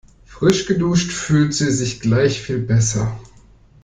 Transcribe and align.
Frisch 0.25 0.65
geduscht 0.65 1.11
fühlt 1.11 1.53
sie 1.53 1.69
sich 1.69 1.99
gleich 1.99 2.41
viel 2.41 2.57
besser. 2.57 3.15